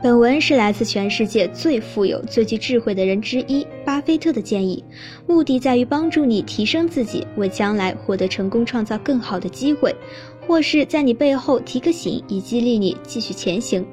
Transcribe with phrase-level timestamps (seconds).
[0.00, 4.84] 本文是来自全世界最富有、最具智慧的人之一巴菲特的建议，
[5.26, 9.92] 目的在于帮助你提升自己，为将来获得成功创造更好的机会，
[10.46, 13.84] 或是在你背后提个醒，以激励你继续前行。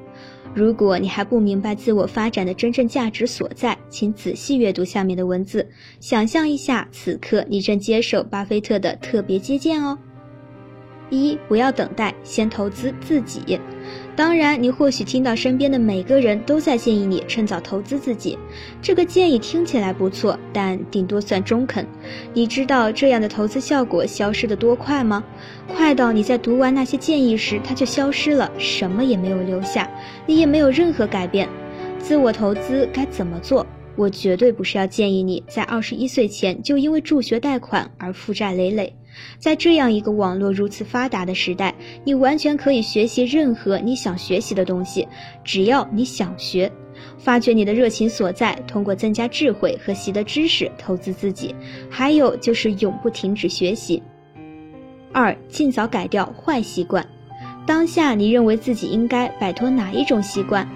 [0.54, 5.68] 如果你还不明白自我发展的真正价值所在，请仔细阅读下面的文字，
[5.98, 9.98] 想象一下此刻你正接受巴菲特的特别接见哦。
[11.10, 13.58] 一，不要等待，先投资自己。
[14.14, 18.38] 当然，你或许听到身边的每个人都在建议你趁早投资自己，
[18.80, 21.86] 这个建议听起来不错，但顶多算中肯。
[22.32, 25.22] 你知道这样的投资效果消失的多快吗？
[25.68, 29.90] 快到你在读完那些建议时，它就消失了，什么也没有留下，
[30.26, 31.48] 你也没有任何改变。
[31.98, 33.66] 自我投资该怎么做？
[33.96, 38.94] 我绝对不是要建议你在二十一岁前就因为助学贷款而负债累累。
[39.38, 45.06] 在这样一个网络如此发达的时代，你完全可以学习任何你想学习的东西，
[45.44, 46.70] 只要你想学，
[47.18, 51.54] 发掘你的热情所在，通过增加智慧和习得知识投资自己。
[51.90, 54.02] 还有就是永不停止学习。
[55.12, 57.06] 二，尽早改掉坏习惯。
[57.66, 60.68] 当下你认为自己应该摆脱哪一种习惯？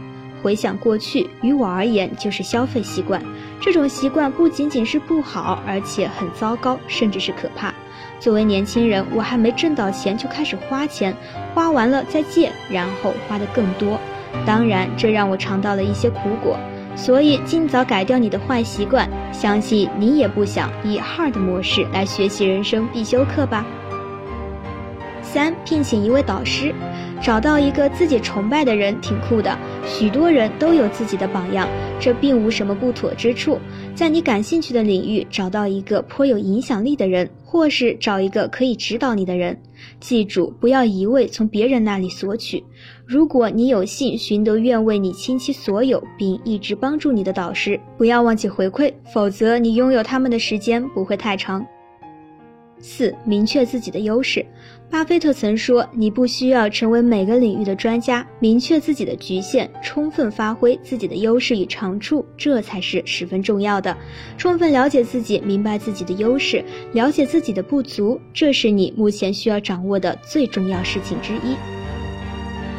[0.42, 3.22] 回想过去，于我而言就是消费习惯。
[3.60, 7.74] 这种习惯不仅仅是不好，而且很糟糕，甚至是可怕。
[8.20, 11.16] 作为年轻人，我还没挣到钱就开始花钱，
[11.54, 13.98] 花完了再借，然后花的更多。
[14.44, 16.58] 当然，这让我尝到了一些苦果。
[16.94, 23.64] 所以，尽早改掉你的坏习惯，相信你也不想以 hard 模式来学习人生必修课吧。
[25.22, 26.74] 三，聘请一位导师，
[27.22, 29.56] 找到一个自己崇拜的人挺酷的。
[29.86, 31.66] 许多人都有自己的榜样，
[32.00, 33.58] 这并无什么不妥之处。
[33.94, 39.56] 在你感兴趣的领域找到一个颇有影响力的人，或是找一个可以指导你的人。
[40.00, 42.64] 记住，不要一味从别人那里索取。
[43.06, 51.64] 如果你有幸寻得愿为你倾其所有并一直帮助你的导师，不要忘记回馈，否则你拥有他们的时间不会太长。
[52.80, 54.44] 四、明确自己的优势。
[54.90, 63.96] 巴菲特曾说：“你不需要成为每个领域的专家，明确自己的局限，充分发挥自己的优势与长处，这才是十分重要的。
[64.36, 71.54] 充分了解自己，明白自己的优势，了解自己的不足，这是你目前需要掌握的最重要事情之一。”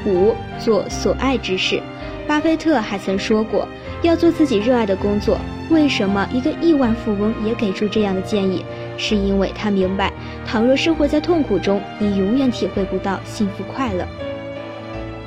[0.05, 1.81] 五、做所爱之事。
[2.27, 3.67] 巴菲特还曾说过
[4.03, 5.37] ：“要做自己热爱的工作。”
[5.69, 8.65] 为什么一个亿万富翁也给出这样的建议？
[8.97, 10.11] 是因为他明白，
[10.45, 14.05] 倘若生活在痛苦中，你永远体会不到幸福快乐。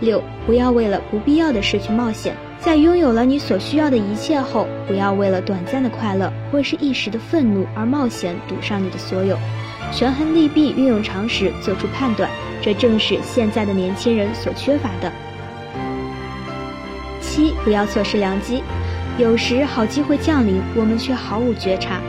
[0.01, 9.39] 六，不要为了不必要的事去冒险，在拥有了你所需要的一切后，不要为了短暂的快乐或是一时的愤怒而冒险赌上你的所有。
[9.93, 12.29] 权衡利弊，运用常识做出判断，
[12.61, 15.13] 这正是现在的年轻人所缺乏的。
[17.21, 18.63] 七，不要错失良机。
[19.17, 22.01] 有时好机会降临，我们却毫无觉察。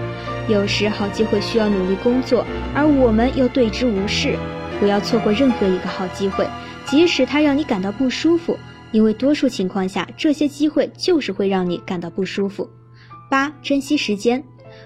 [0.47, 2.45] 有时好机会需要努力工作，
[2.75, 4.37] 而我们又对之无视。
[4.79, 6.47] 不要错过任何一个好机会，
[6.85, 8.57] 即使它让你感到不舒服，
[8.91, 12.69] 因为多数情况下，这些机会就是会让你感到不舒服。
[13.29, 14.43] 八、珍惜时间，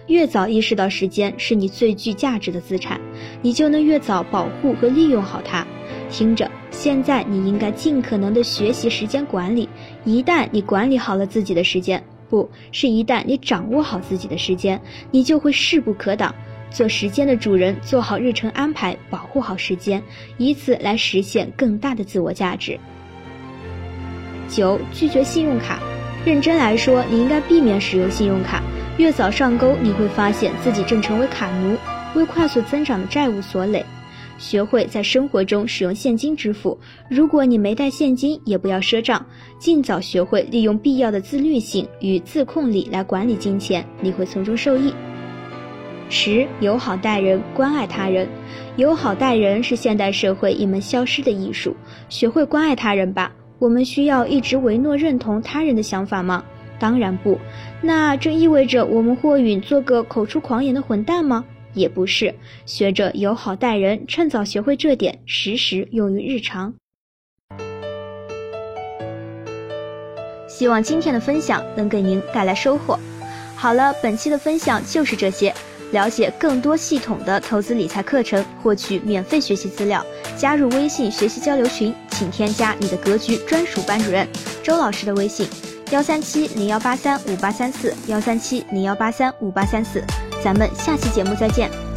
[0.07, 3.01] 越早意识到时间是你最具价值的资产，
[3.41, 5.65] 你就能越早保护和利用好它。
[6.09, 9.67] 听着，现在你应该尽可能的学习时间管理。
[10.05, 14.79] 一旦你管理好了自己的时间，不是一旦你掌握好自己的时间，
[15.11, 16.33] 你就会势不可挡，
[16.69, 20.01] 做时间的主人，做好日程安排，保护好时间，
[20.37, 22.79] 以此来实现更大的自我价值。
[24.47, 25.79] 九，拒绝信用卡。
[26.25, 28.61] 认真来说，你应该避免使用信用卡。
[28.97, 31.77] 越早上钩，你会发现自己正成为卡奴，
[32.13, 33.85] 为快速增长的债务所累。
[34.39, 36.75] 学会在生活中使用现金支付。
[37.07, 39.23] 如果你没带现金，也不要赊账。
[39.59, 44.91] 尽早学会利用必要的自律性与自控力来管理金钱，你会从中受益。
[46.09, 48.27] 十，友好待人，关爱他人。
[48.77, 51.75] 友好待人是现代社会一门消失的艺术。
[52.07, 53.31] 学会关爱他人吧。
[53.59, 56.43] 我们需要一直唯诺认同他人的想法吗？
[56.79, 57.37] 当然不。
[57.81, 61.43] 那这意味着我们或允做个口出狂言的混蛋吗？
[61.73, 62.33] 也不是，
[62.65, 66.73] 学着友好待人，趁早学会这点，时时用于日常。
[70.47, 72.99] 希望今天的分享能给您带来收获。
[73.55, 75.53] 好了，本期的分享就是这些。
[75.91, 80.05] 了解更多系统的投资理财课程，获取免费学习资料，
[80.37, 84.27] 加入微信学习交流群，请添加你的格局专属班主任
[84.61, 85.47] 周老师的微信：
[85.89, 90.03] 幺三七零幺八三五八三四幺三七零幺八三五八三四。
[90.43, 91.88] 咱们下期节目再见。